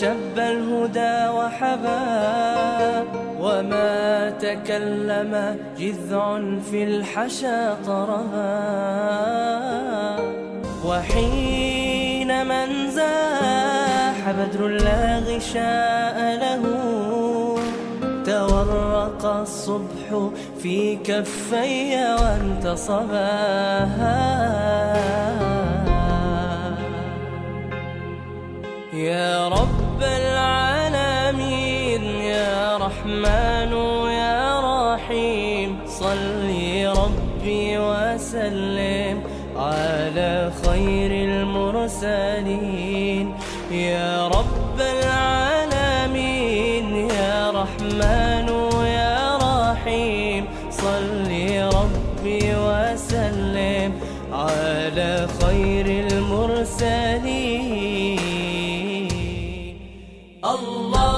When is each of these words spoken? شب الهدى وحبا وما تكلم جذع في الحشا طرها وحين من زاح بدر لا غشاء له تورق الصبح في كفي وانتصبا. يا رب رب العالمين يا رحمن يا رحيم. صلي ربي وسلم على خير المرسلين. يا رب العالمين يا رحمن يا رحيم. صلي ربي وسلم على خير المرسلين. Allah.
شب 0.00 0.38
الهدى 0.38 1.28
وحبا 1.28 2.00
وما 3.40 4.30
تكلم 4.30 5.56
جذع 5.78 6.40
في 6.70 6.84
الحشا 6.84 7.74
طرها 7.86 8.56
وحين 10.86 12.46
من 12.46 12.90
زاح 12.90 14.30
بدر 14.30 14.68
لا 14.68 15.18
غشاء 15.18 16.16
له 16.42 16.64
تورق 18.24 19.24
الصبح 19.26 20.30
في 20.62 20.96
كفي 20.96 22.14
وانتصبا. 22.20 23.50
يا 28.92 29.48
رب 29.48 29.89
رب 30.00 30.08
العالمين 30.08 32.04
يا 32.04 32.76
رحمن 32.76 33.72
يا 34.08 34.60
رحيم. 34.70 35.78
صلي 35.86 36.88
ربي 36.88 37.78
وسلم 37.78 39.16
على 39.56 40.50
خير 40.64 41.10
المرسلين. 41.28 43.26
يا 43.70 44.28
رب 44.28 44.78
العالمين 44.96 46.86
يا 47.10 47.50
رحمن 47.50 48.48
يا 49.00 49.36
رحيم. 49.36 50.42
صلي 50.70 51.68
ربي 51.68 52.54
وسلم 52.56 53.90
على 54.32 55.12
خير 55.40 55.86
المرسلين. 56.08 57.09
Allah. 60.50 61.09